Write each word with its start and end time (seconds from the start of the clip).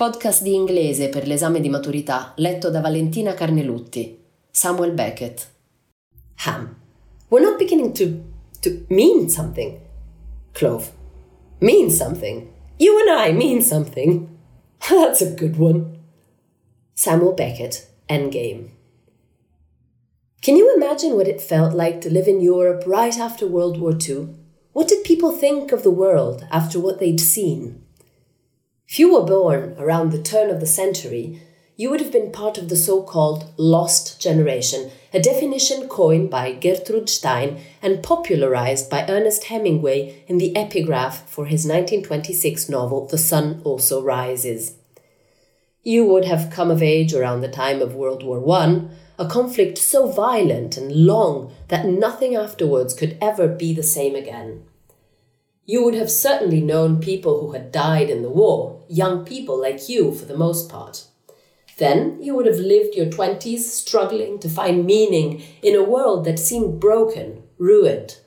Podcast 0.00 0.42
di 0.42 0.54
inglese 0.54 1.10
per 1.10 1.26
l'esame 1.26 1.60
di 1.60 1.68
maturità 1.68 2.32
letto 2.36 2.70
da 2.70 2.80
Valentina 2.80 3.34
Carnelutti. 3.34 4.18
Samuel 4.50 4.92
Beckett. 4.92 5.46
Hamm. 6.36 6.74
We're 7.28 7.44
not 7.44 7.58
beginning 7.58 7.92
to 7.92 8.06
to 8.62 8.86
mean 8.88 9.28
something. 9.28 9.78
Clov. 10.54 10.90
Mean 11.58 11.90
something. 11.90 12.48
You 12.78 12.98
and 12.98 13.28
I 13.28 13.32
mean 13.34 13.60
something. 13.60 14.26
That's 14.88 15.20
a 15.20 15.34
good 15.34 15.58
one. 15.58 15.98
Samuel 16.94 17.34
Beckett. 17.34 17.86
Endgame. 18.08 18.70
Can 20.40 20.56
you 20.56 20.74
imagine 20.74 21.14
what 21.14 21.28
it 21.28 21.42
felt 21.42 21.74
like 21.74 22.00
to 22.00 22.10
live 22.10 22.26
in 22.26 22.40
Europe 22.40 22.84
right 22.86 23.18
after 23.18 23.46
World 23.46 23.78
War 23.78 23.92
II? 23.92 24.28
What 24.72 24.88
did 24.88 25.04
people 25.04 25.30
think 25.30 25.72
of 25.72 25.82
the 25.82 25.90
world 25.90 26.46
after 26.50 26.80
what 26.80 27.00
they'd 27.00 27.20
seen? 27.20 27.82
If 28.90 28.98
you 28.98 29.14
were 29.14 29.22
born 29.22 29.76
around 29.78 30.10
the 30.10 30.20
turn 30.20 30.50
of 30.50 30.58
the 30.58 30.66
century, 30.66 31.40
you 31.76 31.90
would 31.90 32.00
have 32.00 32.10
been 32.10 32.32
part 32.32 32.58
of 32.58 32.68
the 32.68 32.74
so 32.74 33.04
called 33.04 33.54
lost 33.56 34.20
generation, 34.20 34.90
a 35.14 35.20
definition 35.20 35.86
coined 35.86 36.28
by 36.28 36.50
Gertrude 36.50 37.08
Stein 37.08 37.60
and 37.80 38.02
popularized 38.02 38.90
by 38.90 39.06
Ernest 39.08 39.44
Hemingway 39.44 40.24
in 40.26 40.38
the 40.38 40.56
epigraph 40.56 41.30
for 41.30 41.46
his 41.46 41.64
1926 41.64 42.68
novel 42.68 43.06
The 43.06 43.16
Sun 43.16 43.60
Also 43.62 44.02
Rises. 44.02 44.74
You 45.84 46.04
would 46.06 46.24
have 46.24 46.50
come 46.50 46.72
of 46.72 46.82
age 46.82 47.14
around 47.14 47.42
the 47.42 47.48
time 47.48 47.80
of 47.80 47.94
World 47.94 48.24
War 48.24 48.44
I, 48.58 48.88
a 49.20 49.28
conflict 49.28 49.78
so 49.78 50.10
violent 50.10 50.76
and 50.76 50.90
long 50.90 51.52
that 51.68 51.86
nothing 51.86 52.34
afterwards 52.34 52.92
could 52.94 53.16
ever 53.20 53.46
be 53.46 53.72
the 53.72 53.84
same 53.84 54.16
again. 54.16 54.64
You 55.70 55.84
would 55.84 55.94
have 55.94 56.10
certainly 56.10 56.60
known 56.60 57.00
people 57.00 57.38
who 57.38 57.52
had 57.52 57.70
died 57.70 58.10
in 58.10 58.22
the 58.22 58.28
war, 58.28 58.82
young 58.88 59.24
people 59.24 59.56
like 59.56 59.88
you 59.88 60.12
for 60.12 60.24
the 60.24 60.36
most 60.36 60.68
part. 60.68 61.04
Then 61.78 62.20
you 62.20 62.34
would 62.34 62.46
have 62.46 62.58
lived 62.58 62.96
your 62.96 63.06
20s 63.06 63.60
struggling 63.60 64.40
to 64.40 64.48
find 64.48 64.84
meaning 64.84 65.44
in 65.62 65.76
a 65.76 65.84
world 65.84 66.24
that 66.24 66.40
seemed 66.40 66.80
broken, 66.80 67.44
ruined. 67.56 68.18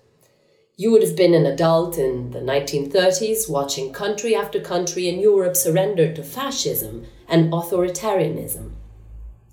You 0.77 0.91
would 0.91 1.03
have 1.03 1.17
been 1.17 1.33
an 1.33 1.45
adult 1.45 1.97
in 1.97 2.31
the 2.31 2.39
1930s 2.39 3.49
watching 3.49 3.91
country 3.91 4.33
after 4.33 4.61
country 4.61 5.09
in 5.09 5.19
Europe 5.19 5.57
surrender 5.57 6.13
to 6.13 6.23
fascism 6.23 7.07
and 7.27 7.51
authoritarianism. 7.51 8.71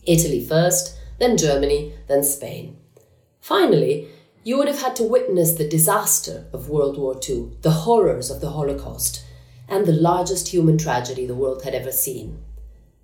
Italy 0.06 0.46
first, 0.46 0.96
then 1.18 1.36
Germany, 1.36 1.94
then 2.06 2.22
Spain. 2.22 2.76
Finally, 3.40 4.06
you 4.42 4.56
would 4.56 4.68
have 4.68 4.80
had 4.80 4.96
to 4.96 5.04
witness 5.04 5.52
the 5.52 5.68
disaster 5.68 6.46
of 6.52 6.68
World 6.68 6.96
War 6.96 7.18
II, 7.28 7.50
the 7.62 7.70
horrors 7.70 8.30
of 8.30 8.40
the 8.40 8.50
Holocaust, 8.50 9.24
and 9.68 9.86
the 9.86 9.92
largest 9.92 10.48
human 10.48 10.78
tragedy 10.78 11.26
the 11.26 11.34
world 11.34 11.62
had 11.62 11.74
ever 11.74 11.92
seen. 11.92 12.42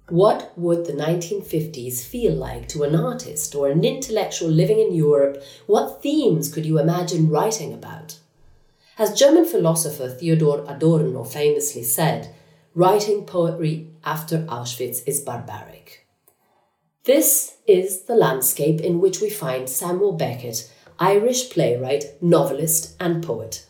What 0.09 0.53
would 0.57 0.87
the 0.87 0.93
1950s 0.93 2.05
feel 2.05 2.33
like 2.33 2.69
to 2.69 2.85
an 2.85 2.95
artist 2.95 3.55
or 3.55 3.69
an 3.69 3.85
intellectual 3.85 4.49
living 4.49 4.79
in 4.79 4.95
Europe? 4.95 5.43
What 5.67 6.03
themes 6.03 6.53
could 6.53 6.65
you 6.65 6.79
imagine 6.79 7.29
writing 7.29 7.75
about? 7.75 8.19
As 8.99 9.19
German 9.19 9.45
philosopher 9.45 10.09
Theodor 10.09 10.65
Adorno 10.67 11.25
famously 11.25 11.83
said, 11.83 12.35
writing 12.75 13.25
poetry 13.25 13.91
after 14.05 14.39
Auschwitz 14.47 15.01
is 15.07 15.21
barbaric. 15.21 16.07
This 17.05 17.57
is 17.67 18.03
the 18.03 18.15
landscape 18.15 18.81
in 18.81 19.01
which 19.01 19.21
we 19.21 19.29
find 19.29 19.69
Samuel 19.69 20.13
Beckett, 20.13 20.71
Irish 20.99 21.51
playwright, 21.51 22.21
novelist, 22.23 22.97
and 22.99 23.23
poet. 23.23 23.67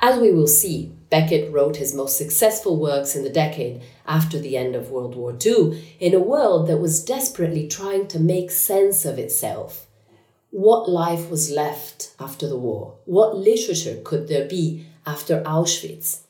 As 0.00 0.18
we 0.18 0.30
will 0.30 0.46
see, 0.46 0.92
Beckett 1.10 1.52
wrote 1.52 1.76
his 1.76 1.94
most 1.94 2.16
successful 2.16 2.78
works 2.78 3.14
in 3.14 3.22
the 3.22 3.30
decade 3.30 3.82
after 4.06 4.38
the 4.38 4.56
end 4.56 4.74
of 4.74 4.90
World 4.90 5.14
War 5.14 5.36
II 5.44 5.82
in 5.98 6.14
a 6.14 6.20
world 6.20 6.68
that 6.68 6.78
was 6.78 7.04
desperately 7.04 7.68
trying 7.68 8.06
to 8.08 8.18
make 8.20 8.50
sense 8.50 9.04
of 9.04 9.18
itself. 9.18 9.86
What 10.50 10.88
life 10.88 11.30
was 11.30 11.50
left 11.50 12.14
after 12.18 12.48
the 12.48 12.58
war? 12.58 12.98
What 13.04 13.36
literature 13.36 14.00
could 14.02 14.28
there 14.28 14.48
be 14.48 14.86
after 15.06 15.42
Auschwitz? 15.42 16.20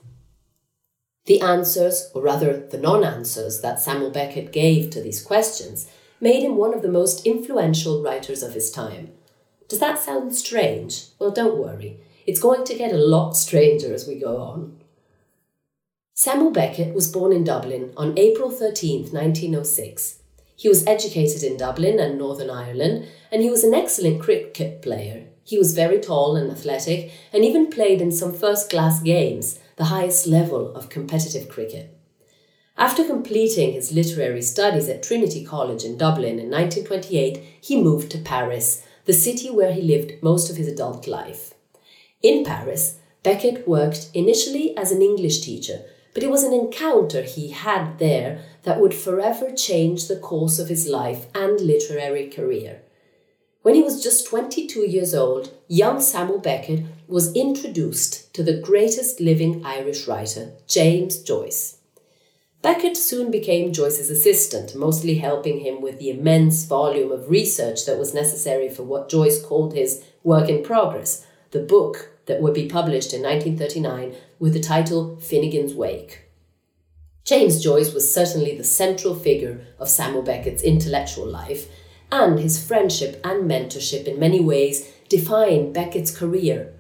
The 1.27 1.41
answers, 1.41 2.11
or 2.15 2.23
rather 2.23 2.67
the 2.67 2.79
non 2.79 3.05
answers, 3.05 3.61
that 3.61 3.81
Samuel 3.81 4.11
Beckett 4.11 4.53
gave 4.53 4.91
to 4.91 5.01
these 5.01 5.23
questions 5.23 5.89
made 6.21 6.43
him 6.43 6.57
one 6.57 6.75
of 6.75 6.83
the 6.83 6.91
most 6.91 7.27
influential 7.27 8.03
writers 8.03 8.43
of 8.43 8.55
his 8.55 8.71
time. 8.71 9.13
Does 9.71 9.79
that 9.79 10.01
sound 10.01 10.35
strange? 10.35 11.05
Well, 11.21 11.31
don't 11.31 11.57
worry. 11.57 12.01
It's 12.27 12.41
going 12.41 12.65
to 12.65 12.75
get 12.75 12.93
a 12.93 12.99
lot 12.99 13.37
stranger 13.37 13.95
as 13.95 14.05
we 14.07 14.17
go 14.17 14.37
on. 14.39 14.81
Samuel 16.13 16.51
Beckett 16.51 16.93
was 16.93 17.11
born 17.11 17.33
in 17.33 17.45
Dublin 17.45 17.93
on 17.97 18.19
April 18.19 18.51
13, 18.51 19.13
1906. 19.13 20.23
He 20.57 20.69
was 20.69 20.85
educated 20.89 21.45
in 21.45 21.57
Dublin 21.57 22.01
and 22.01 22.19
Northern 22.19 22.51
Ireland, 22.51 23.07
and 23.31 23.43
he 23.43 23.49
was 23.49 23.63
an 23.63 23.73
excellent 23.73 24.21
cricket 24.21 24.83
player. 24.83 25.29
He 25.45 25.57
was 25.57 25.73
very 25.73 26.01
tall 26.01 26.35
and 26.35 26.51
athletic, 26.51 27.13
and 27.33 27.45
even 27.45 27.71
played 27.71 28.01
in 28.01 28.11
some 28.11 28.35
first 28.35 28.71
class 28.71 29.01
games, 29.01 29.61
the 29.77 29.85
highest 29.85 30.27
level 30.27 30.75
of 30.75 30.89
competitive 30.89 31.49
cricket. 31.49 31.97
After 32.77 33.05
completing 33.05 33.75
his 33.75 33.93
literary 33.93 34.43
studies 34.43 34.89
at 34.89 35.05
Trinity 35.05 35.45
College 35.45 35.85
in 35.85 35.97
Dublin 35.97 36.41
in 36.41 36.51
1928, 36.51 37.41
he 37.61 37.81
moved 37.81 38.11
to 38.11 38.19
Paris, 38.19 38.85
the 39.05 39.13
city 39.13 39.51
where 39.51 39.73
he 39.73 39.83
lived 39.83 40.23
most 40.23 40.51
of 40.51 40.57
his 40.57 40.69
adult 40.69 41.07
life. 41.07 41.55
In 42.23 42.45
Paris, 42.45 42.99
Beckett 43.23 43.67
worked 43.67 44.11
initially 44.15 44.77
as 44.77 44.93
an 44.93 45.03
English 45.03 45.41
teacher, 45.41 45.83
but 46.15 46.23
it 46.23 46.31
was 46.31 46.43
an 46.43 46.53
encounter 46.53 47.23
he 47.23 47.51
had 47.51 47.99
there 47.99 48.43
that 48.63 48.81
would 48.81 48.95
forever 48.95 49.53
change 49.53 50.09
the 50.09 50.17
course 50.17 50.59
of 50.59 50.69
his 50.69 50.87
life 50.87 51.27
and 51.35 51.61
literary 51.61 52.29
career. 52.29 52.83
When 53.63 53.75
he 53.75 53.83
was 53.83 54.03
just 54.03 54.27
22 54.27 54.89
years 54.89 55.15
old, 55.15 55.53
young 55.69 56.01
Samuel 56.01 56.39
Beckett 56.39 56.85
was 57.07 57.35
introduced 57.35 58.33
to 58.35 58.43
the 58.43 58.59
greatest 58.59 59.21
living 59.21 59.65
Irish 59.65 60.07
writer, 60.07 60.53
James 60.67 61.23
Joyce. 61.23 61.80
Beckett 62.63 62.97
soon 62.97 63.31
became 63.31 63.73
Joyce's 63.73 64.11
assistant, 64.11 64.75
mostly 64.75 65.17
helping 65.17 65.61
him 65.61 65.81
with 65.81 65.99
the 65.99 66.11
immense 66.11 66.65
volume 66.67 67.11
of 67.11 67.31
research 67.31 67.87
that 67.87 67.99
was 67.99 68.13
necessary 68.13 68.69
for 68.69 68.83
what 68.83 69.09
Joyce 69.09 69.43
called 69.43 69.73
his 69.73 70.05
work 70.23 70.49
in 70.49 70.63
progress, 70.63 71.27
the 71.53 71.61
book 71.61 72.11
that 72.27 72.43
would 72.43 72.53
be 72.53 72.69
published 72.69 73.15
in 73.15 73.23
1939 73.23 74.15
with 74.39 74.53
the 74.53 74.61
title 74.61 75.17
Finnegans 75.21 75.75
Wake. 75.75 76.27
James 77.25 77.63
Joyce 77.63 77.95
was 77.95 78.13
certainly 78.13 78.57
the 78.57 78.65
central 78.65 79.15
figure 79.15 79.67
of 79.79 79.89
Samuel 79.89 80.23
Beckett's 80.23 80.63
intellectual 80.63 81.27
life, 81.27 81.67
and 82.13 82.39
his 82.39 82.63
friendship 82.63 83.21
and 83.25 83.51
mentorship 83.51 84.05
in 84.05 84.19
many 84.19 84.41
ways 84.41 84.93
defined 85.09 85.73
Beckett's 85.73 86.15
career. 86.17 86.75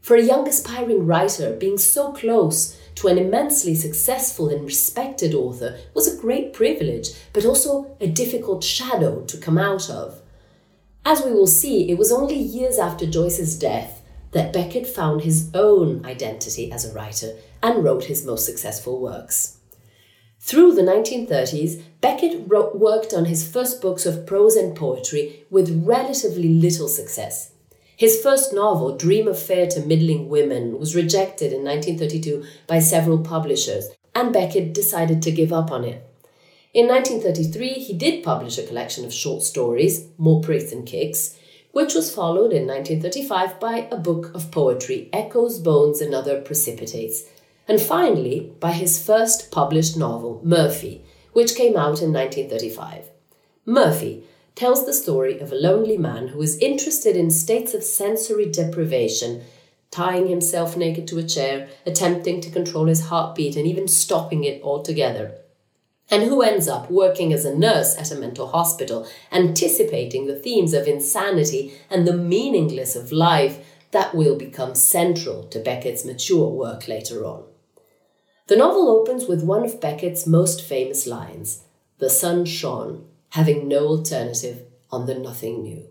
For 0.00 0.16
a 0.16 0.22
young 0.22 0.46
aspiring 0.46 1.06
writer, 1.06 1.56
being 1.56 1.76
so 1.76 2.12
close 2.12 2.78
to 2.98 3.06
an 3.06 3.16
immensely 3.16 3.76
successful 3.76 4.48
and 4.48 4.64
respected 4.64 5.32
author 5.32 5.78
was 5.94 6.08
a 6.08 6.20
great 6.20 6.52
privilege, 6.52 7.10
but 7.32 7.44
also 7.44 7.96
a 8.00 8.08
difficult 8.08 8.64
shadow 8.64 9.20
to 9.26 9.38
come 9.38 9.56
out 9.56 9.88
of. 9.88 10.20
As 11.04 11.22
we 11.22 11.32
will 11.32 11.46
see, 11.46 11.88
it 11.88 11.96
was 11.96 12.10
only 12.10 12.36
years 12.36 12.76
after 12.76 13.06
Joyce's 13.06 13.56
death 13.56 14.02
that 14.32 14.52
Beckett 14.52 14.86
found 14.86 15.20
his 15.20 15.48
own 15.54 16.04
identity 16.04 16.72
as 16.72 16.84
a 16.84 16.92
writer 16.92 17.36
and 17.62 17.84
wrote 17.84 18.04
his 18.04 18.26
most 18.26 18.44
successful 18.44 19.00
works. 19.00 19.58
Through 20.40 20.74
the 20.74 20.82
1930s, 20.82 21.80
Beckett 22.00 22.48
wrote, 22.48 22.76
worked 22.76 23.14
on 23.14 23.26
his 23.26 23.48
first 23.48 23.80
books 23.80 24.06
of 24.06 24.26
prose 24.26 24.56
and 24.56 24.76
poetry 24.76 25.44
with 25.50 25.84
relatively 25.86 26.48
little 26.48 26.88
success. 26.88 27.52
His 27.98 28.22
first 28.22 28.52
novel, 28.52 28.96
Dream 28.96 29.26
of 29.26 29.36
Fair 29.36 29.66
to 29.66 29.80
Middling 29.80 30.28
Women, 30.28 30.78
was 30.78 30.94
rejected 30.94 31.52
in 31.52 31.64
1932 31.64 32.44
by 32.68 32.78
several 32.78 33.18
publishers, 33.18 33.88
and 34.14 34.32
Beckett 34.32 34.72
decided 34.72 35.20
to 35.22 35.32
give 35.32 35.52
up 35.52 35.72
on 35.72 35.82
it. 35.84 36.08
In 36.72 36.86
1933, 36.86 37.70
he 37.70 37.92
did 37.92 38.22
publish 38.22 38.56
a 38.56 38.62
collection 38.64 39.04
of 39.04 39.12
short 39.12 39.42
stories, 39.42 40.06
More 40.16 40.40
Pricks 40.40 40.70
Than 40.70 40.84
Kicks, 40.84 41.36
which 41.72 41.92
was 41.92 42.14
followed 42.14 42.52
in 42.52 42.68
1935 42.68 43.58
by 43.58 43.88
a 43.90 43.96
book 43.96 44.32
of 44.32 44.52
poetry, 44.52 45.08
Echo's, 45.12 45.58
Bones, 45.58 46.00
and 46.00 46.14
Other 46.14 46.40
Precipitates, 46.40 47.24
and 47.66 47.80
finally 47.80 48.52
by 48.60 48.70
his 48.70 49.04
first 49.04 49.50
published 49.50 49.96
novel, 49.96 50.40
Murphy, 50.44 51.04
which 51.32 51.56
came 51.56 51.76
out 51.76 52.00
in 52.00 52.12
1935. 52.12 53.06
Murphy 53.66 54.22
tells 54.58 54.84
the 54.84 54.92
story 54.92 55.38
of 55.38 55.52
a 55.52 55.54
lonely 55.54 55.96
man 55.96 56.26
who 56.26 56.42
is 56.42 56.58
interested 56.58 57.14
in 57.14 57.30
states 57.30 57.74
of 57.74 57.84
sensory 57.84 58.44
deprivation, 58.44 59.40
tying 59.92 60.26
himself 60.26 60.76
naked 60.76 61.06
to 61.06 61.16
a 61.16 61.22
chair, 61.22 61.68
attempting 61.86 62.40
to 62.40 62.50
control 62.50 62.86
his 62.86 63.06
heartbeat, 63.06 63.54
and 63.54 63.68
even 63.68 63.86
stopping 63.86 64.42
it 64.42 64.60
altogether. 64.62 65.32
And 66.10 66.24
who 66.24 66.42
ends 66.42 66.66
up 66.66 66.90
working 66.90 67.32
as 67.32 67.44
a 67.44 67.56
nurse 67.56 67.96
at 67.96 68.10
a 68.10 68.16
mental 68.16 68.48
hospital, 68.48 69.06
anticipating 69.30 70.26
the 70.26 70.40
themes 70.40 70.72
of 70.72 70.88
insanity 70.88 71.74
and 71.88 72.04
the 72.04 72.16
meaningless 72.16 72.96
of 72.96 73.12
life 73.12 73.64
that 73.92 74.12
will 74.12 74.36
become 74.36 74.74
central 74.74 75.44
to 75.50 75.60
Beckett's 75.60 76.04
mature 76.04 76.48
work 76.48 76.88
later 76.88 77.24
on. 77.24 77.44
The 78.48 78.56
novel 78.56 78.88
opens 78.88 79.26
with 79.26 79.44
one 79.44 79.64
of 79.64 79.80
Beckett's 79.80 80.26
most 80.26 80.60
famous 80.62 81.06
lines 81.06 81.62
The 81.98 82.10
sun 82.10 82.44
shone, 82.44 83.04
having 83.30 83.68
no 83.68 83.86
alternative 83.86 84.62
on 84.90 85.06
the 85.06 85.14
nothing 85.14 85.62
new. 85.62 85.84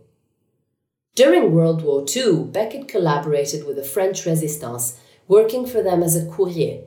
During 1.15 1.51
World 1.51 1.81
War 1.83 2.05
II, 2.15 2.43
Beckett 2.45 2.87
collaborated 2.87 3.65
with 3.65 3.75
the 3.75 3.83
French 3.83 4.25
Resistance, 4.25 4.99
working 5.27 5.65
for 5.65 5.81
them 5.81 6.03
as 6.03 6.15
a 6.15 6.29
courrier. 6.29 6.83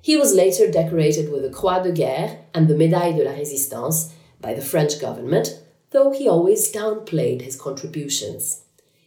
He 0.00 0.16
was 0.16 0.34
later 0.34 0.70
decorated 0.70 1.30
with 1.30 1.42
the 1.42 1.50
Croix 1.50 1.82
de 1.82 1.92
Guerre 1.92 2.38
and 2.54 2.68
the 2.68 2.74
Médaille 2.74 3.16
de 3.16 3.24
la 3.24 3.32
Résistance 3.32 4.12
by 4.40 4.54
the 4.54 4.62
French 4.62 5.00
government, 5.00 5.60
though 5.90 6.12
he 6.12 6.28
always 6.28 6.72
downplayed 6.72 7.42
his 7.42 7.60
contributions. 7.60 8.62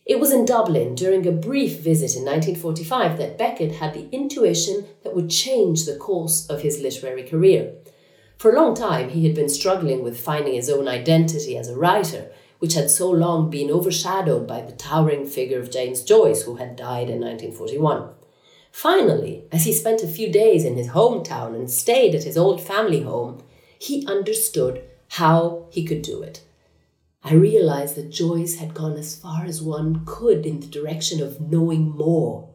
It 0.05 0.19
was 0.19 0.31
in 0.31 0.45
Dublin 0.45 0.95
during 0.95 1.27
a 1.27 1.31
brief 1.31 1.79
visit 1.79 2.15
in 2.15 2.25
1945 2.25 3.17
that 3.19 3.37
Beckett 3.37 3.73
had 3.73 3.93
the 3.93 4.09
intuition 4.11 4.87
that 5.03 5.15
would 5.15 5.29
change 5.29 5.85
the 5.85 5.95
course 5.95 6.47
of 6.47 6.61
his 6.61 6.81
literary 6.81 7.23
career. 7.23 7.73
For 8.39 8.55
a 8.55 8.55
long 8.55 8.73
time, 8.73 9.09
he 9.09 9.25
had 9.25 9.35
been 9.35 9.49
struggling 9.49 10.01
with 10.01 10.17
finding 10.17 10.53
his 10.53 10.69
own 10.69 10.87
identity 10.87 11.57
as 11.57 11.67
a 11.67 11.75
writer, 11.75 12.31
which 12.59 12.73
had 12.73 12.89
so 12.89 13.11
long 13.11 13.49
been 13.49 13.69
overshadowed 13.69 14.47
by 14.47 14.61
the 14.61 14.71
towering 14.71 15.25
figure 15.25 15.59
of 15.59 15.69
James 15.69 16.03
Joyce, 16.03 16.43
who 16.43 16.55
had 16.55 16.77
died 16.77 17.09
in 17.09 17.19
1941. 17.19 18.11
Finally, 18.71 19.43
as 19.51 19.65
he 19.65 19.73
spent 19.73 20.03
a 20.03 20.07
few 20.07 20.31
days 20.31 20.63
in 20.63 20.77
his 20.77 20.89
hometown 20.89 21.53
and 21.53 21.69
stayed 21.69 22.15
at 22.15 22.23
his 22.23 22.37
old 22.37 22.61
family 22.61 23.01
home, 23.01 23.43
he 23.77 24.07
understood 24.07 24.83
how 25.09 25.65
he 25.69 25.83
could 25.83 26.01
do 26.01 26.21
it. 26.21 26.41
I 27.21 27.33
realized 27.33 27.97
that 27.97 28.09
Joyce 28.09 28.55
had 28.59 28.73
gone 28.73 28.93
as 28.93 29.17
far 29.17 29.43
as 29.43 29.61
one 29.61 30.03
could 30.05 30.45
in 30.45 30.61
the 30.61 30.67
direction 30.67 31.21
of 31.21 31.41
knowing 31.41 31.89
more, 31.89 32.47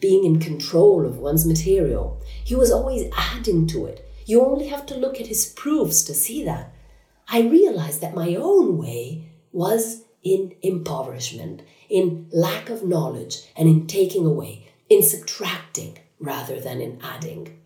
being 0.00 0.24
in 0.24 0.40
control 0.40 1.06
of 1.06 1.18
one's 1.18 1.46
material. 1.46 2.20
He 2.42 2.56
was 2.56 2.72
always 2.72 3.08
adding 3.16 3.68
to 3.68 3.86
it, 3.86 4.04
you 4.28 4.44
only 4.44 4.68
have 4.68 4.84
to 4.84 4.94
look 4.94 5.18
at 5.18 5.26
his 5.26 5.46
proofs 5.46 6.02
to 6.04 6.12
see 6.12 6.44
that. 6.44 6.70
I 7.28 7.40
realized 7.40 8.02
that 8.02 8.14
my 8.14 8.34
own 8.34 8.76
way 8.76 9.32
was 9.52 10.04
in 10.22 10.54
impoverishment, 10.60 11.62
in 11.88 12.28
lack 12.30 12.68
of 12.68 12.84
knowledge, 12.84 13.38
and 13.56 13.66
in 13.66 13.86
taking 13.86 14.26
away, 14.26 14.68
in 14.90 15.02
subtracting 15.02 15.98
rather 16.20 16.60
than 16.60 16.82
in 16.82 17.00
adding. 17.02 17.58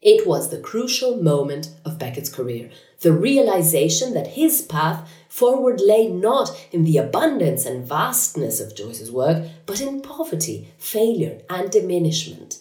It 0.00 0.28
was 0.28 0.50
the 0.50 0.60
crucial 0.60 1.20
moment 1.20 1.74
of 1.84 1.98
Beckett's 1.98 2.32
career, 2.32 2.70
the 3.00 3.12
realization 3.12 4.14
that 4.14 4.28
his 4.28 4.62
path 4.62 5.10
forward 5.28 5.80
lay 5.80 6.06
not 6.06 6.56
in 6.70 6.84
the 6.84 6.98
abundance 6.98 7.66
and 7.66 7.84
vastness 7.84 8.60
of 8.60 8.76
Joyce's 8.76 9.10
work, 9.10 9.44
but 9.66 9.80
in 9.80 10.02
poverty, 10.02 10.68
failure, 10.78 11.40
and 11.50 11.68
diminishment. 11.72 12.60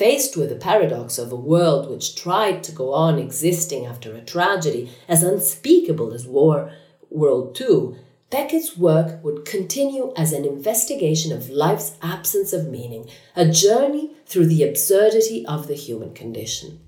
Faced 0.00 0.34
with 0.34 0.48
the 0.48 0.56
paradox 0.56 1.18
of 1.18 1.30
a 1.30 1.36
world 1.36 1.90
which 1.90 2.16
tried 2.16 2.64
to 2.64 2.72
go 2.72 2.94
on 2.94 3.18
existing 3.18 3.84
after 3.84 4.14
a 4.14 4.22
tragedy 4.22 4.90
as 5.06 5.22
unspeakable 5.22 6.14
as 6.14 6.26
War 6.26 6.72
World 7.10 7.60
II, 7.60 7.96
Beckett's 8.30 8.78
work 8.78 9.22
would 9.22 9.44
continue 9.44 10.14
as 10.16 10.32
an 10.32 10.46
investigation 10.46 11.32
of 11.34 11.50
life's 11.50 11.98
absence 12.00 12.54
of 12.54 12.70
meaning, 12.70 13.10
a 13.36 13.46
journey 13.46 14.12
through 14.24 14.46
the 14.46 14.66
absurdity 14.66 15.44
of 15.44 15.66
the 15.66 15.74
human 15.74 16.14
condition. 16.14 16.80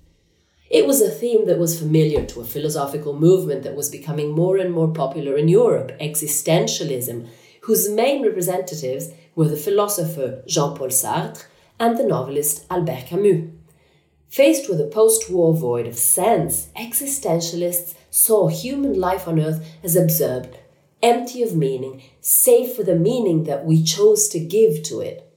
It 0.70 0.87
was 0.87 1.03
a 1.03 1.11
theme 1.11 1.44
that 1.49 1.58
was 1.58 1.79
familiar 1.79 2.25
to 2.25 2.41
a 2.41 2.47
philosophical 2.47 3.12
movement 3.12 3.62
that 3.65 3.76
was 3.76 3.91
becoming 3.91 4.32
more 4.32 4.56
and 4.56 4.73
more 4.73 4.88
popular 4.88 5.37
in 5.37 5.49
Europe, 5.49 5.93
existentialism, 6.00 7.29
whose 7.65 7.91
main 7.91 8.23
representatives 8.23 9.11
were 9.35 9.49
the 9.49 9.56
philosopher 9.58 10.43
Jean 10.47 10.75
Paul 10.75 10.88
Sartre 10.88 11.44
and 11.82 11.99
the 11.99 12.05
novelist 12.05 12.64
Albert 12.70 13.06
Camus. 13.08 13.50
Faced 14.29 14.70
with 14.70 14.81
a 14.81 14.87
post 14.87 15.29
war 15.29 15.52
void 15.52 15.88
of 15.88 15.99
sense, 15.99 16.69
existentialists 16.76 17.94
saw 18.08 18.46
human 18.46 18.99
life 19.00 19.26
on 19.26 19.40
earth 19.40 19.67
as 19.82 19.96
absurd, 19.96 20.56
empty 21.02 21.43
of 21.43 21.56
meaning, 21.56 22.00
save 22.20 22.73
for 22.73 22.84
the 22.84 22.94
meaning 22.94 23.44
that 23.44 23.64
we 23.64 23.82
chose 23.82 24.29
to 24.29 24.38
give 24.38 24.84
to 24.84 25.00
it. 25.00 25.29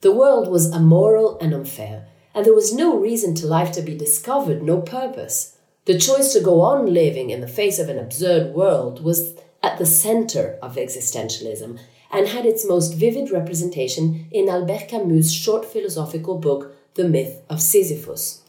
The 0.00 0.12
world 0.12 0.48
was 0.48 0.74
immoral 0.74 1.38
and 1.40 1.52
unfair, 1.52 2.06
and 2.34 2.46
there 2.46 2.54
was 2.54 2.74
no 2.74 2.98
reason 2.98 3.34
to 3.36 3.46
life 3.46 3.72
to 3.72 3.82
be 3.82 3.94
discovered, 3.94 4.62
no 4.62 4.80
purpose. 4.80 5.58
The 5.84 5.98
choice 5.98 6.32
to 6.32 6.40
go 6.40 6.62
on 6.62 6.94
living 6.94 7.28
in 7.28 7.42
the 7.42 7.46
face 7.60 7.78
of 7.78 7.90
an 7.90 7.98
absurd 7.98 8.54
world 8.54 9.04
was 9.04 9.34
at 9.62 9.76
the 9.76 9.86
center 9.86 10.58
of 10.62 10.76
existentialism 10.76 11.78
and 12.12 12.28
had 12.28 12.44
its 12.44 12.68
most 12.68 12.94
vivid 12.94 13.30
representation 13.30 14.28
in 14.30 14.48
Albert 14.48 14.88
Camus' 14.88 15.32
short 15.32 15.64
philosophical 15.64 16.38
book, 16.38 16.76
The 16.94 17.08
Myth 17.08 17.40
of 17.48 17.62
Sisyphus. 17.62 18.42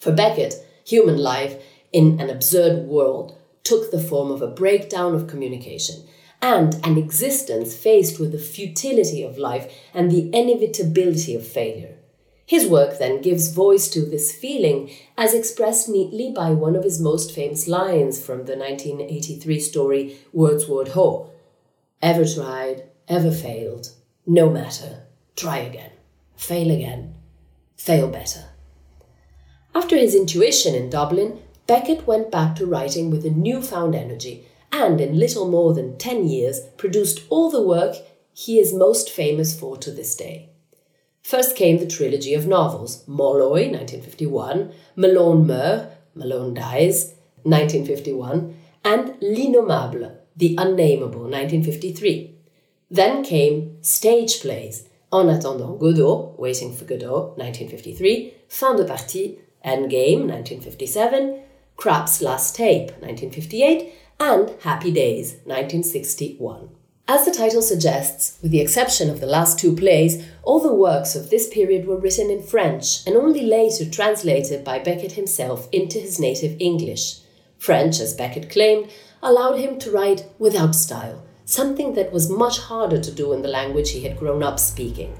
For 0.00 0.12
Beckett, 0.12 0.54
human 0.86 1.18
life 1.18 1.62
in 1.92 2.18
an 2.18 2.30
absurd 2.30 2.86
world 2.88 3.36
took 3.62 3.90
the 3.90 4.00
form 4.00 4.30
of 4.30 4.40
a 4.40 4.46
breakdown 4.46 5.14
of 5.14 5.26
communication 5.26 6.02
and 6.40 6.74
an 6.84 6.96
existence 6.96 7.76
faced 7.76 8.18
with 8.18 8.32
the 8.32 8.38
futility 8.38 9.22
of 9.22 9.36
life 9.36 9.70
and 9.92 10.10
the 10.10 10.34
inevitability 10.34 11.34
of 11.34 11.46
failure. 11.46 11.96
His 12.46 12.66
work 12.66 12.98
then 12.98 13.20
gives 13.20 13.52
voice 13.52 13.88
to 13.90 14.00
this 14.00 14.32
feeling 14.32 14.90
as 15.16 15.34
expressed 15.34 15.88
neatly 15.88 16.32
by 16.32 16.50
one 16.50 16.74
of 16.74 16.82
his 16.82 17.00
most 17.00 17.30
famous 17.32 17.68
lines 17.68 18.18
from 18.18 18.46
the 18.46 18.56
1983 18.56 19.60
story 19.60 20.16
Worstward 20.32 20.88
Ho, 20.88 21.30
Ever 22.02 22.24
tried, 22.24 22.84
ever 23.08 23.30
failed, 23.30 23.90
no 24.26 24.48
matter. 24.48 25.02
Try 25.36 25.58
again. 25.58 25.90
Fail 26.36 26.70
again. 26.70 27.14
Fail 27.76 28.08
better. 28.08 28.44
After 29.74 29.96
his 29.96 30.14
intuition 30.14 30.74
in 30.74 30.88
Dublin, 30.88 31.40
Beckett 31.66 32.06
went 32.06 32.30
back 32.30 32.56
to 32.56 32.66
writing 32.66 33.10
with 33.10 33.24
a 33.24 33.30
newfound 33.30 33.94
energy 33.94 34.46
and, 34.72 35.00
in 35.00 35.18
little 35.18 35.48
more 35.48 35.74
than 35.74 35.98
10 35.98 36.26
years, 36.26 36.60
produced 36.76 37.22
all 37.28 37.50
the 37.50 37.62
work 37.62 37.96
he 38.32 38.58
is 38.58 38.72
most 38.72 39.10
famous 39.10 39.58
for 39.58 39.76
to 39.76 39.90
this 39.90 40.16
day. 40.16 40.48
First 41.22 41.54
came 41.54 41.78
the 41.78 41.86
trilogy 41.86 42.34
of 42.34 42.46
novels 42.46 43.06
Molloy, 43.06 43.68
1951, 43.70 44.72
Malone 44.96 45.46
meurt, 45.46 45.90
Malone 46.14 46.54
dies, 46.54 47.14
1951, 47.42 48.56
and 48.84 49.14
L'Innommable, 49.20 50.16
the 50.36 50.56
Unnameable, 50.58 51.22
1953. 51.22 52.34
Then 52.90 53.22
came 53.22 53.82
stage 53.82 54.40
plays, 54.40 54.88
En 55.12 55.28
attendant 55.28 55.78
Godot, 55.78 56.34
Waiting 56.38 56.74
for 56.74 56.84
Godot, 56.84 57.34
1953, 57.36 58.34
Fin 58.48 58.76
de 58.76 58.84
partie, 58.84 59.38
Endgame, 59.64 60.26
1957, 60.26 61.40
Krapp's 61.76 62.22
Last 62.22 62.54
Tape, 62.56 62.90
1958, 63.00 63.92
and 64.18 64.50
Happy 64.62 64.90
Days, 64.90 65.32
1961. 65.44 66.70
As 67.08 67.24
the 67.24 67.32
title 67.32 67.60
suggests, 67.60 68.38
with 68.40 68.52
the 68.52 68.60
exception 68.60 69.10
of 69.10 69.18
the 69.18 69.26
last 69.26 69.58
two 69.58 69.74
plays, 69.74 70.24
all 70.44 70.60
the 70.60 70.72
works 70.72 71.16
of 71.16 71.28
this 71.28 71.48
period 71.48 71.84
were 71.84 71.98
written 71.98 72.30
in 72.30 72.40
French 72.40 73.04
and 73.04 73.16
only 73.16 73.42
later 73.42 73.84
translated 73.84 74.62
by 74.62 74.78
Beckett 74.78 75.12
himself 75.12 75.68
into 75.72 75.98
his 75.98 76.20
native 76.20 76.56
English. 76.60 77.18
French, 77.58 77.98
as 77.98 78.14
Beckett 78.14 78.48
claimed, 78.48 78.90
allowed 79.22 79.58
him 79.58 79.78
to 79.78 79.90
write 79.90 80.26
without 80.38 80.74
style, 80.74 81.22
something 81.44 81.94
that 81.94 82.12
was 82.12 82.30
much 82.30 82.58
harder 82.58 83.00
to 83.00 83.10
do 83.10 83.32
in 83.32 83.42
the 83.42 83.48
language 83.48 83.90
he 83.90 84.04
had 84.04 84.18
grown 84.18 84.42
up 84.42 84.58
speaking. 84.58 85.16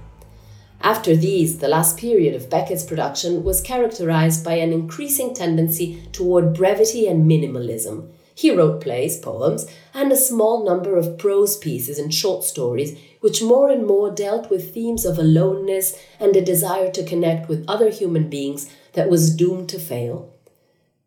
After 0.83 1.15
these, 1.15 1.59
the 1.59 1.69
last 1.69 1.99
period 1.99 2.35
of 2.35 2.49
Beckett's 2.49 2.85
production 2.85 3.45
was 3.45 3.61
characterized 3.61 4.43
by 4.43 4.55
an 4.55 4.73
increasing 4.73 5.35
tendency 5.35 6.03
toward 6.13 6.55
brevity 6.55 7.07
and 7.07 7.31
minimalism. 7.31 8.09
He 8.35 8.51
wrote 8.51 8.81
plays, 8.81 9.19
poems, 9.19 9.67
and 9.93 10.11
a 10.11 10.17
small 10.17 10.65
number 10.65 10.97
of 10.97 11.19
prose 11.19 11.59
pieces 11.59 11.99
and 11.99 12.15
short 12.15 12.45
stories, 12.45 12.99
which 13.21 13.43
more 13.43 13.69
and 13.69 13.87
more 13.87 14.11
dealt 14.11 14.49
with 14.49 14.73
themes 14.73 15.05
of 15.05 15.19
aloneness 15.19 15.95
and 16.19 16.35
a 16.35 16.41
desire 16.41 16.91
to 16.93 17.05
connect 17.05 17.51
with 17.51 17.69
other 17.69 17.91
human 17.91 18.31
beings 18.31 18.71
that 18.95 19.11
was 19.11 19.37
doomed 19.37 19.69
to 19.69 19.79
fail. 19.79 20.33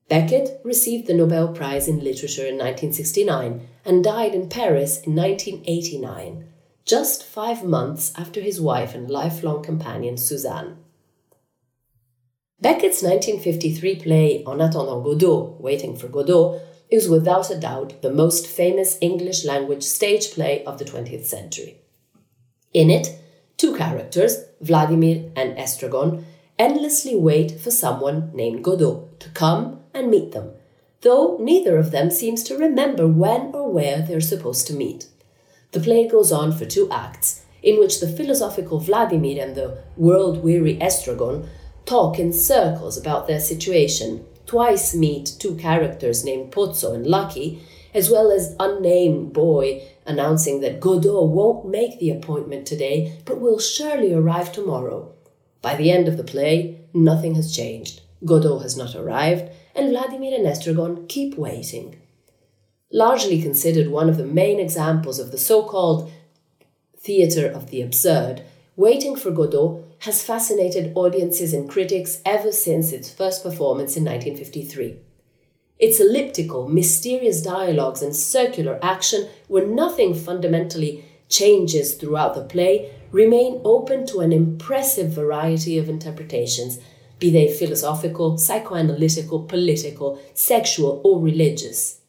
Beckett 0.10 0.60
received 0.64 1.08
the 1.08 1.14
Nobel 1.14 1.48
Prize 1.50 1.88
in 1.88 2.00
Literature 2.00 2.46
in 2.46 2.58
1969 2.58 3.68
and 3.86 4.04
died 4.04 4.36
in 4.36 4.50
Paris 4.50 5.02
in 5.02 5.16
1989, 5.16 6.46
just 6.86 7.24
five 7.24 7.64
months 7.64 8.14
after 8.18 8.42
his 8.42 8.60
wife 8.60 8.94
and 8.94 9.10
lifelong 9.10 9.64
companion 9.64 10.18
Suzanne. 10.18 10.78
Beckett's 12.60 13.02
1953 13.02 13.96
play 13.98 14.44
En 14.46 14.62
attendant 14.62 15.04
Godot, 15.04 15.58
Waiting 15.60 15.96
for 15.96 16.08
Godot, 16.08 16.62
is 16.90 17.10
without 17.10 17.50
a 17.50 17.60
doubt 17.60 18.02
the 18.02 18.14
most 18.14 18.46
famous 18.46 18.98
English 19.02 19.44
language 19.44 19.84
stage 19.84 20.32
play 20.32 20.64
of 20.66 20.78
the 20.80 20.86
20th 20.86 21.26
century. 21.26 21.78
In 22.74 22.90
it, 22.90 23.20
two 23.58 23.76
characters, 23.76 24.46
Vladimir 24.62 25.32
and 25.36 25.58
Estragon, 25.58 26.24
endlessly 26.60 27.16
wait 27.16 27.60
for 27.60 27.72
someone 27.72 28.32
named 28.34 28.64
Godot 28.64 29.10
to 29.20 29.30
come 29.30 29.83
and 29.94 30.10
meet 30.10 30.32
them, 30.32 30.52
though 31.02 31.38
neither 31.40 31.78
of 31.78 31.92
them 31.92 32.10
seems 32.10 32.44
to 32.44 32.58
remember 32.58 33.08
when 33.08 33.52
or 33.54 33.72
where 33.72 34.02
they're 34.02 34.22
supposed 34.22 34.68
to 34.68 34.74
meet. 34.74 35.08
The 35.72 35.80
play 35.80 36.08
goes 36.08 36.32
on 36.32 36.52
for 36.52 36.66
two 36.66 36.90
acts, 36.92 37.44
in 37.62 37.80
which 37.80 38.00
the 38.00 38.08
philosophical 38.08 38.80
Vladimir 38.80 39.44
and 39.44 39.56
the 39.56 39.78
world 39.98 40.44
weary 40.44 40.78
Estragon 40.80 41.48
talk 41.86 42.20
in 42.20 42.34
circles 42.34 42.98
about 42.98 43.28
their 43.28 43.40
situation, 43.40 44.26
twice 44.46 44.94
meet 44.94 45.34
two 45.40 45.56
characters 45.56 46.24
named 46.24 46.52
Pozzo 46.52 46.94
and 46.94 47.08
Lucky, 47.08 47.62
as 47.94 48.10
well 48.10 48.32
as 48.32 48.56
unnamed 48.60 49.34
boy 49.34 49.82
announcing 50.06 50.62
that 50.62 50.80
Godot 50.80 51.24
won't 51.24 51.68
make 51.68 52.00
the 52.00 52.10
appointment 52.10 52.66
today, 52.66 53.18
but 53.26 53.40
will 53.40 53.60
surely 53.60 54.14
arrive 54.14 54.52
tomorrow. 54.52 55.14
By 55.62 55.76
the 55.76 55.92
end 55.92 56.08
of 56.08 56.18
the 56.18 56.24
play, 56.24 56.82
nothing 56.94 57.36
has 57.36 57.56
changed. 57.56 58.02
Godot 58.26 58.60
has 58.60 58.76
not 58.76 58.96
arrived, 58.96 59.50
and 59.76 59.90
Vladimir 59.90 60.36
and 60.36 60.46
Estragon 60.46 61.08
keep 61.08 61.38
waiting. 61.38 62.00
Largely 62.92 63.42
considered 63.42 63.88
one 63.88 64.10
of 64.10 64.18
the 64.18 64.26
main 64.26 64.60
examples 64.60 65.20
of 65.20 65.32
the 65.32 65.38
so 65.38 65.64
called 65.64 66.12
theatre 66.98 67.48
of 67.48 67.70
the 67.70 67.82
absurd, 67.82 68.44
Waiting 68.76 69.16
for 69.16 69.30
Godot 69.30 69.84
has 70.00 70.24
fascinated 70.24 70.94
audiences 70.96 71.54
and 71.54 71.70
critics 71.70 72.20
ever 72.26 72.52
since 72.52 72.92
its 72.92 73.08
first 73.08 73.44
performance 73.44 73.96
in 73.96 74.04
1953. 74.04 74.98
Its 75.78 76.00
elliptical, 76.00 76.68
mysterious 76.68 77.44
dialogues 77.44 78.02
and 78.02 78.16
circular 78.16 78.80
action, 78.82 79.28
where 79.48 79.68
nothing 79.68 80.16
fundamentally 80.16 81.06
changes 81.30 81.94
throughout 81.94 82.34
the 82.34 82.42
play, 82.42 82.92
remain 83.12 83.62
open 83.64 84.08
to 84.08 84.22
an 84.22 84.32
impressive 84.32 85.12
variety 85.12 85.78
of 85.78 85.88
interpretations 85.88 86.80
be 87.20 87.30
they 87.30 87.52
philosophical, 87.52 88.34
psychoanalytical, 88.34 89.48
political, 89.48 90.20
sexual, 90.34 91.02
or 91.04 91.20
religious. 91.20 92.02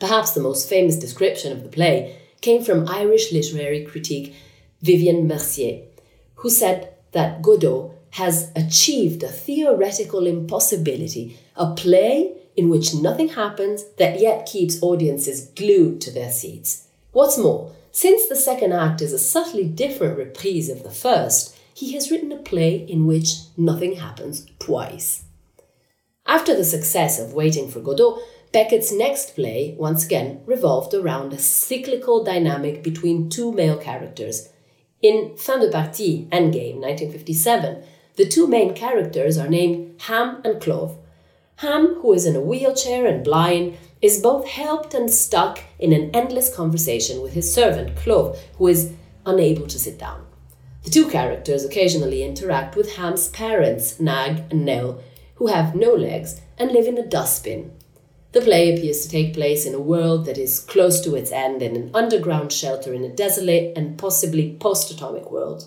Perhaps 0.00 0.32
the 0.32 0.40
most 0.40 0.68
famous 0.68 0.96
description 0.96 1.52
of 1.52 1.62
the 1.62 1.68
play 1.68 2.18
came 2.40 2.62
from 2.62 2.88
Irish 2.88 3.32
literary 3.32 3.84
critic 3.84 4.34
Vivian 4.82 5.26
Mercier, 5.26 5.82
who 6.36 6.50
said 6.50 6.94
that 7.12 7.42
Godot 7.42 7.94
has 8.10 8.50
achieved 8.54 9.22
a 9.22 9.28
theoretical 9.28 10.26
impossibility, 10.26 11.38
a 11.56 11.74
play 11.74 12.36
in 12.56 12.68
which 12.68 12.94
nothing 12.94 13.28
happens 13.28 13.84
that 13.98 14.20
yet 14.20 14.46
keeps 14.46 14.82
audiences 14.82 15.46
glued 15.56 16.00
to 16.00 16.10
their 16.10 16.30
seats. 16.30 16.86
What's 17.12 17.38
more, 17.38 17.72
since 17.90 18.28
the 18.28 18.36
second 18.36 18.72
act 18.72 19.00
is 19.00 19.12
a 19.12 19.18
subtly 19.18 19.64
different 19.64 20.18
reprise 20.18 20.68
of 20.68 20.82
the 20.82 20.90
first, 20.90 21.53
he 21.74 21.92
has 21.92 22.10
written 22.10 22.32
a 22.32 22.36
play 22.36 22.76
in 22.88 23.06
which 23.06 23.34
nothing 23.56 23.96
happens 23.96 24.46
twice. 24.58 25.24
After 26.24 26.56
the 26.56 26.64
success 26.64 27.20
of 27.20 27.34
Waiting 27.34 27.68
for 27.68 27.80
Godot, 27.80 28.20
Beckett's 28.52 28.92
next 28.92 29.34
play, 29.34 29.74
once 29.76 30.06
again, 30.06 30.40
revolved 30.46 30.94
around 30.94 31.32
a 31.32 31.38
cyclical 31.38 32.22
dynamic 32.22 32.84
between 32.84 33.28
two 33.28 33.52
male 33.52 33.76
characters. 33.76 34.48
In 35.02 35.36
Fin 35.36 35.60
de 35.60 35.70
Partie, 35.70 36.28
Endgame, 36.30 36.76
1957, 36.76 37.82
the 38.14 38.26
two 38.26 38.46
main 38.46 38.72
characters 38.72 39.36
are 39.36 39.48
named 39.48 40.00
Hamm 40.02 40.40
and 40.44 40.62
Clov. 40.62 40.96
Hamm, 41.56 41.96
who 41.96 42.12
is 42.12 42.24
in 42.24 42.36
a 42.36 42.40
wheelchair 42.40 43.06
and 43.06 43.24
blind, 43.24 43.76
is 44.00 44.20
both 44.20 44.46
helped 44.46 44.94
and 44.94 45.10
stuck 45.10 45.58
in 45.80 45.92
an 45.92 46.10
endless 46.14 46.54
conversation 46.54 47.20
with 47.20 47.32
his 47.32 47.52
servant, 47.52 47.96
Clov, 47.96 48.38
who 48.58 48.68
is 48.68 48.92
unable 49.26 49.66
to 49.66 49.78
sit 49.78 49.98
down. 49.98 50.24
The 50.84 50.90
two 50.90 51.08
characters 51.08 51.64
occasionally 51.64 52.22
interact 52.22 52.76
with 52.76 52.96
Hamm's 52.96 53.28
parents, 53.28 53.98
Nag 53.98 54.42
and 54.50 54.66
Nell, 54.66 55.02
who 55.36 55.46
have 55.46 55.74
no 55.74 55.94
legs 55.94 56.42
and 56.58 56.72
live 56.72 56.86
in 56.86 56.98
a 56.98 57.06
dustbin. 57.06 57.72
The 58.32 58.42
play 58.42 58.74
appears 58.74 59.00
to 59.00 59.08
take 59.08 59.32
place 59.32 59.64
in 59.64 59.74
a 59.74 59.80
world 59.80 60.26
that 60.26 60.36
is 60.36 60.60
close 60.60 61.00
to 61.00 61.14
its 61.14 61.32
end 61.32 61.62
in 61.62 61.74
an 61.74 61.90
underground 61.94 62.52
shelter 62.52 62.92
in 62.92 63.02
a 63.02 63.08
desolate 63.08 63.72
and 63.76 63.96
possibly 63.96 64.56
post 64.60 64.90
atomic 64.90 65.30
world. 65.30 65.64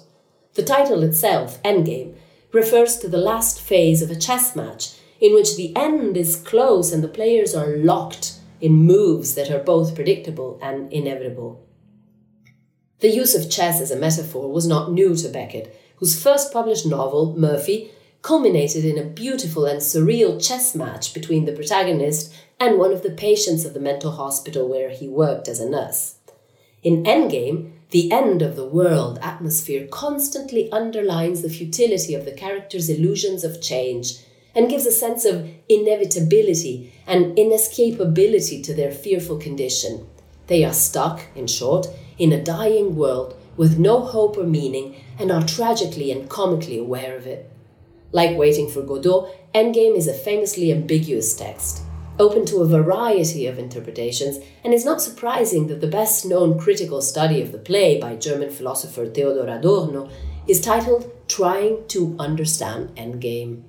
The 0.54 0.64
title 0.64 1.02
itself, 1.02 1.62
Endgame, 1.64 2.16
refers 2.52 2.98
to 2.98 3.08
the 3.08 3.18
last 3.18 3.60
phase 3.60 4.04
of 4.04 4.12
a 4.12 4.16
chess 4.16 4.56
match 4.56 4.94
in 5.20 5.34
which 5.34 5.56
the 5.56 5.76
end 5.76 6.16
is 6.16 6.36
close 6.36 6.94
and 6.94 7.04
the 7.04 7.08
players 7.08 7.56
are 7.56 7.78
locked 7.78 8.34
in 8.62 8.74
moves 8.74 9.34
that 9.34 9.50
are 9.50 9.64
both 9.64 9.96
predictable 9.96 10.60
and 10.62 10.94
inevitable. 10.94 11.67
The 13.00 13.10
use 13.10 13.36
of 13.36 13.50
chess 13.50 13.80
as 13.80 13.92
a 13.92 13.96
metaphor 13.96 14.52
was 14.52 14.68
not 14.68 14.92
new 14.92 15.16
to 15.16 15.30
Beckett, 15.30 15.76
whose 15.98 16.22
first 16.22 16.52
published 16.52 16.86
novel, 16.86 17.36
Murphy, 17.38 17.92
culminated 18.24 18.84
in 18.84 18.98
a 18.98 19.04
beautiful 19.04 19.66
and 19.66 19.80
surreal 19.80 20.44
chess 20.46 20.74
match 20.74 21.14
between 21.14 21.46
the 21.46 21.52
protagonist 21.52 22.34
and 22.60 22.80
one 22.80 22.92
of 22.92 23.04
the 23.04 23.12
patients 23.12 23.66
of 23.66 23.74
the 23.74 23.80
mental 23.80 24.12
hospital 24.12 24.68
where 24.68 24.90
he 24.90 25.08
worked 25.08 25.48
as 25.48 25.60
a 25.60 25.70
nurse. 25.70 26.16
In 26.84 27.04
Endgame, 27.04 27.72
the 27.92 28.12
end 28.12 28.42
of 28.42 28.56
the 28.56 28.68
world 28.68 29.20
atmosphere 29.22 29.88
constantly 29.88 30.72
underlines 30.72 31.42
the 31.42 31.50
futility 31.50 32.14
of 32.14 32.26
the 32.26 32.34
character's 32.34 32.90
illusions 32.90 33.44
of 33.44 33.62
change 33.62 34.18
and 34.56 34.70
gives 34.70 34.86
a 34.86 34.92
sense 34.92 35.24
of 35.24 35.48
inevitability 35.70 36.92
and 37.06 37.38
inescapability 37.38 38.64
to 38.64 38.74
their 38.74 38.92
fearful 38.92 39.38
condition. 39.38 40.08
They 40.48 40.64
are 40.66 40.74
stuck, 40.74 41.22
in 41.36 41.48
short, 41.48 41.88
in 42.18 42.32
a 42.32 42.44
dying 42.44 42.96
world 42.96 43.36
with 43.56 43.80
no 43.80 44.02
hope 44.02 44.38
or 44.38 44.44
meaning 44.44 44.96
and 45.20 45.32
are 45.32 45.44
tragically 45.44 46.12
and 46.12 46.30
comically 46.30 46.78
aware 46.78 47.16
of 47.16 47.26
it. 47.26 47.52
Like 48.12 48.38
Waiting 48.38 48.70
for 48.70 48.82
Godot, 48.82 49.30
Endgame 49.54 49.96
is 49.96 50.08
a 50.08 50.14
famously 50.14 50.72
ambiguous 50.72 51.36
text, 51.36 51.82
open 52.20 52.46
to 52.46 52.58
a 52.58 52.68
variety 52.68 53.48
of 53.48 53.60
interpretations, 53.60 54.38
and 54.64 54.74
it's 54.74 54.86
not 54.86 55.02
surprising 55.02 55.68
that 55.68 55.82
the 55.82 55.88
best 55.88 56.26
known 56.26 56.60
critical 56.60 57.02
study 57.02 57.42
of 57.42 57.52
the 57.52 57.58
play 57.58 58.00
by 58.00 58.16
German 58.16 58.52
philosopher 58.52 59.06
Theodor 59.06 59.48
Adorno 59.48 60.10
is 60.48 60.62
titled 60.62 61.12
Trying 61.28 61.88
to 61.90 62.16
Understand 62.20 62.96
Endgame. 62.96 63.64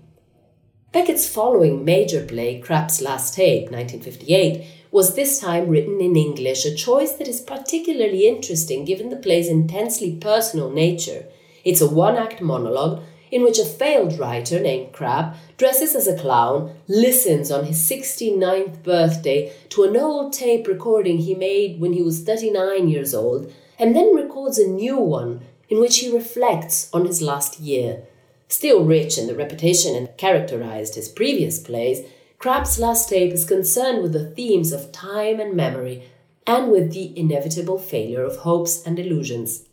Beckett's 0.93 1.28
following 1.28 1.85
major 1.85 2.25
play, 2.25 2.61
Krapp's 2.61 3.02
Last 3.02 3.35
Tape, 3.35 3.71
1958, 3.71 4.64
was 4.90 5.14
this 5.14 5.40
time 5.40 5.68
written 5.68 6.00
in 6.00 6.16
English, 6.16 6.64
a 6.64 6.75
choice 6.75 7.12
that 7.12 7.28
is 7.28 7.40
particularly 7.40 8.26
interesting 8.26 8.85
given 8.85 9.11
the 9.11 9.16
play's 9.16 9.49
intensely 9.49 10.16
personal 10.16 10.71
nature. 10.71 11.25
It's 11.64 11.80
a 11.80 11.88
one 11.88 12.16
act 12.16 12.40
monologue 12.40 13.02
in 13.30 13.42
which 13.42 13.59
a 13.59 13.64
failed 13.64 14.18
writer 14.18 14.59
named 14.61 14.92
Krapp 14.92 15.37
dresses 15.57 15.95
as 15.95 16.07
a 16.07 16.18
clown, 16.18 16.75
listens 16.87 17.50
on 17.50 17.64
his 17.64 17.78
69th 17.78 18.83
birthday 18.83 19.52
to 19.71 19.85
an 19.85 19.97
old 19.97 20.33
tape 20.33 20.66
recording 20.66 21.18
he 21.18 21.35
made 21.35 21.80
when 21.80 21.92
he 21.92 22.02
was 22.02 22.23
39 22.23 22.88
years 22.88 23.14
old, 23.14 23.52
and 23.78 23.95
then 23.95 24.14
records 24.14 24.59
a 24.59 24.66
new 24.66 24.97
one 24.97 25.42
in 25.68 25.80
which 25.80 25.99
he 25.99 26.12
reflects 26.12 26.88
on 26.92 27.04
his 27.04 27.21
last 27.21 27.61
year. 27.61 28.02
Still 28.49 28.85
rich 28.85 29.18
in 29.18 29.26
the 29.26 29.35
reputation 29.35 29.95
and 29.95 30.16
characterized 30.16 30.95
his 30.95 31.09
previous 31.09 31.59
plays, 31.59 32.07
Krapp's 32.38 32.78
last 32.78 33.09
tape 33.09 33.33
is 33.33 33.45
concerned 33.45 34.00
with 34.00 34.12
the 34.12 34.30
themes 34.30 34.73
of 34.73 34.92
time 34.92 35.40
and 35.40 35.57
memory 35.57 36.04
and 36.47 36.71
with 36.71 36.92
the 36.92 37.12
inevitable 37.18 37.78
failure 37.80 38.23
of 38.23 38.37
hopes 38.38 38.87
and 38.87 38.97
illusions. 38.97 39.64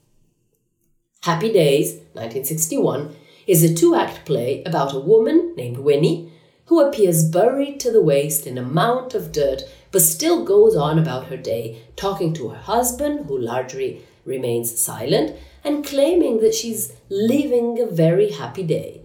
Happy 1.21 1.53
Days, 1.53 1.93
1961, 2.13 3.15
is 3.45 3.63
a 3.63 3.71
two 3.71 3.93
act 3.93 4.25
play 4.25 4.63
about 4.63 4.95
a 4.95 4.99
woman 4.99 5.53
named 5.55 5.77
Winnie 5.77 6.31
who 6.65 6.81
appears 6.81 7.29
buried 7.29 7.79
to 7.79 7.91
the 7.91 8.01
waist 8.01 8.47
in 8.47 8.57
a 8.57 8.63
mound 8.63 9.13
of 9.13 9.31
dirt 9.31 9.61
but 9.91 10.01
still 10.01 10.43
goes 10.43 10.75
on 10.75 10.97
about 10.97 11.27
her 11.27 11.37
day, 11.37 11.83
talking 11.95 12.33
to 12.33 12.49
her 12.49 12.57
husband, 12.57 13.27
who 13.27 13.37
largely 13.37 14.03
remains 14.25 14.77
silent, 14.77 15.37
and 15.63 15.85
claiming 15.85 16.39
that 16.39 16.55
she's 16.55 16.93
living 17.09 17.79
a 17.79 17.85
very 17.85 18.31
happy 18.31 18.63
day. 18.63 19.03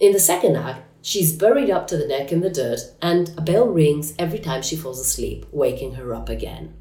In 0.00 0.12
the 0.12 0.18
second 0.18 0.56
act, 0.56 0.87
She's 1.08 1.32
buried 1.32 1.70
up 1.70 1.86
to 1.86 1.96
the 1.96 2.06
neck 2.06 2.32
in 2.32 2.42
the 2.42 2.50
dirt, 2.50 2.80
and 3.00 3.32
a 3.38 3.40
bell 3.40 3.66
rings 3.66 4.12
every 4.18 4.38
time 4.38 4.60
she 4.60 4.76
falls 4.76 5.00
asleep, 5.00 5.46
waking 5.50 5.94
her 5.94 6.14
up 6.14 6.28
again. 6.28 6.74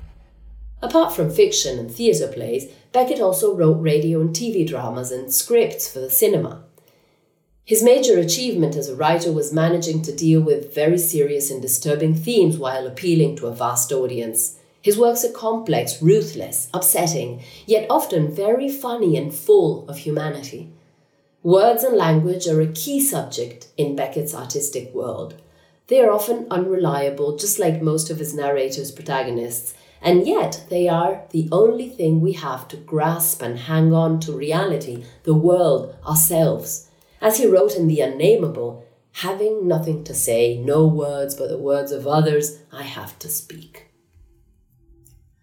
Apart 0.82 1.16
from 1.16 1.32
fiction 1.32 1.80
and 1.80 1.90
theatre 1.90 2.28
plays, 2.28 2.70
Beckett 2.92 3.22
also 3.22 3.56
wrote 3.56 3.82
radio 3.82 4.20
and 4.20 4.32
TV 4.32 4.68
dramas 4.68 5.14
and 5.14 5.34
scripts 5.34 5.88
for 5.90 6.02
the 6.02 6.10
cinema. 6.10 6.66
His 7.64 7.82
major 7.82 8.20
achievement 8.20 8.76
as 8.76 8.90
a 8.90 8.98
writer 8.98 9.32
was 9.32 9.54
managing 9.54 10.02
to 10.02 10.14
deal 10.14 10.42
with 10.42 10.76
very 10.76 10.98
serious 10.98 11.50
and 11.50 11.62
disturbing 11.62 12.14
themes 12.14 12.58
while 12.58 12.86
appealing 12.86 13.38
to 13.38 13.48
a 13.48 13.56
vast 13.56 13.94
audience. 13.94 14.58
His 14.82 14.98
works 14.98 15.24
are 15.24 15.32
complex, 15.32 16.02
ruthless, 16.02 16.68
upsetting, 16.74 17.44
yet 17.66 17.88
often 17.90 18.36
very 18.36 18.68
funny 18.68 19.16
and 19.16 19.34
full 19.34 19.88
of 19.88 20.00
humanity. 20.00 20.74
Words 21.48 21.86
and 21.86 21.96
language 21.96 22.46
are 22.50 22.60
a 22.60 22.68
key 22.68 23.00
subject 23.00 23.70
in 23.78 23.96
Beckett's 23.96 24.36
artistic 24.36 24.94
world. 24.94 25.36
They 25.88 26.02
are 26.02 26.12
often 26.12 26.46
unreliable, 26.52 27.38
just 27.38 27.58
like 27.58 27.82
most 27.82 28.10
of 28.10 28.20
his 28.20 28.34
narrator's 28.34 28.92
protagonists, 28.92 29.74
and 30.02 30.28
yet 30.28 30.66
they 30.70 30.90
are 30.90 31.22
the 31.30 31.48
only 31.50 31.88
thing 31.88 32.20
we 32.20 32.34
have 32.34 32.68
to 32.68 32.76
grasp 32.76 33.42
and 33.42 33.58
hang 33.58 33.94
on 33.94 34.20
to 34.20 34.34
reality, 34.34 35.06
the 35.24 35.34
world, 35.34 35.96
ourselves. 36.06 36.90
As 37.22 37.38
he 37.38 37.48
wrote 37.48 37.78
in 37.78 37.88
The 37.88 38.02
Unnameable, 38.02 38.84
having 39.14 39.70
nothing 39.70 40.04
to 40.04 40.14
say, 40.14 40.58
no 40.58 40.86
words 40.86 41.34
but 41.34 41.48
the 41.48 41.58
words 41.58 41.94
of 41.94 42.06
others, 42.06 42.60
I 42.74 42.84
have 42.84 43.18
to 43.20 43.30
speak. 43.30 43.88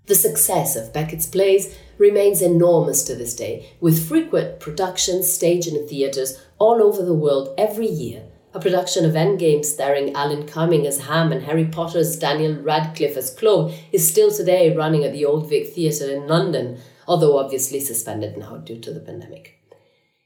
The 0.05 0.15
success 0.15 0.77
of 0.77 0.93
Beckett's 0.93 1.27
plays 1.27 1.75
remains 1.99 2.43
enormous 2.43 3.03
to 3.05 3.15
this 3.15 3.35
day, 3.35 3.71
with 3.81 4.09
frequent 4.09 4.61
productions 4.61 5.33
staged 5.33 5.69
in 5.69 5.87
theatres 5.87 6.41
all 6.59 6.83
over 6.83 7.05
the 7.05 7.15
world 7.15 7.55
every 7.59 7.87
year. 7.89 8.25
A 8.53 8.61
production 8.61 9.05
of 9.05 9.15
Endgame 9.15 9.65
starring 9.65 10.15
Alan 10.15 10.47
Cumming 10.47 10.87
as 10.87 11.01
Hamm 11.01 11.33
and 11.33 11.43
Harry 11.43 11.65
Potter's 11.65 12.17
Daniel 12.17 12.55
Radcliffe 12.55 13.17
as 13.17 13.35
Clov 13.35 13.75
is 13.91 14.09
still 14.09 14.31
today 14.31 14.75
running 14.75 15.03
at 15.03 15.13
the 15.13 15.25
Old 15.25 15.49
Vic 15.49 15.73
Theatre 15.73 16.13
in 16.13 16.29
London, 16.29 16.79
although 17.09 17.37
obviously 17.37 17.81
suspended 17.81 18.37
now 18.37 18.57
due 18.59 18.79
to 18.79 18.93
the 18.93 19.01
pandemic. 19.01 19.59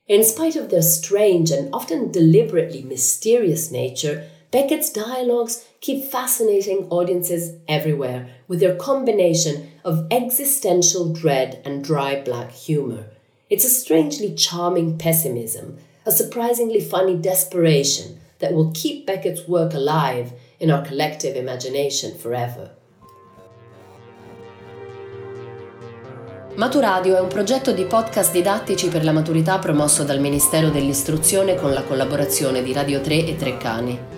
In 0.07 0.25
spite 0.25 0.57
of 0.57 0.71
their 0.71 0.83
strange 0.83 1.51
and 1.51 1.73
often 1.75 2.11
deliberately 2.11 2.83
mysterious 2.83 3.71
nature, 3.71 4.29
Beckett's 4.51 4.91
dialogues 4.91 5.68
keep 5.81 6.05
fascinating 6.05 6.87
audiences 6.91 7.57
everywhere 7.69 8.29
with 8.49 8.61
their 8.61 8.75
combination 8.75 9.71
of 9.85 10.07
existential 10.11 11.13
dread 11.13 11.63
and 11.65 11.85
dry 11.85 12.21
black 12.21 12.51
humour. 12.51 13.07
It's 13.49 13.65
a 13.65 13.69
strangely 13.69 14.35
charming 14.35 14.99
pessimism, 14.99 15.79
a 16.05 16.11
surprisingly 16.11 16.81
funny 16.81 17.17
desperation 17.17 18.21
that 18.41 18.53
will 18.53 18.73
keep 18.73 19.07
Beckett's 19.07 19.49
work 19.49 19.75
alive 19.75 20.33
in 20.61 20.71
our 20.71 20.85
collective 20.85 21.37
imagination 21.37 22.17
forever. 22.17 22.71
Maturadio 26.57 27.15
è 27.15 27.21
un 27.21 27.29
progetto 27.29 27.71
di 27.71 27.85
podcast 27.85 28.33
didattici 28.33 28.89
per 28.89 29.05
la 29.05 29.13
maturità 29.13 29.61
promosso 29.61 30.03
dal 30.03 30.19
Ministero 30.19 30.71
dell'Istruzione 30.71 31.55
con 31.55 31.73
la 31.73 31.85
collaborazione 31.85 32.65
di 32.65 32.73
Radio 32.73 33.01
3 33.01 33.27
e 33.27 33.37
Treccani. 33.37 34.18